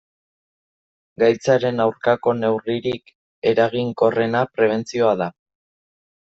Gaitzaren 1.23 1.83
aurkako 1.85 2.33
neurririk 2.39 3.15
eraginkorrena 3.53 4.45
prebentzioa 4.57 5.17
da. 5.25 5.33